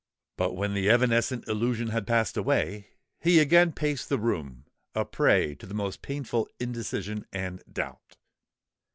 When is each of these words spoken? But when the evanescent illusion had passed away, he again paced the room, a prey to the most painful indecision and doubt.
But 0.35 0.53
when 0.55 0.73
the 0.73 0.89
evanescent 0.89 1.47
illusion 1.47 1.89
had 1.89 2.07
passed 2.07 2.35
away, 2.35 2.87
he 3.19 3.37
again 3.37 3.71
paced 3.71 4.09
the 4.09 4.17
room, 4.17 4.65
a 4.95 5.05
prey 5.05 5.53
to 5.53 5.67
the 5.67 5.75
most 5.75 6.01
painful 6.01 6.49
indecision 6.59 7.27
and 7.31 7.61
doubt. 7.71 8.17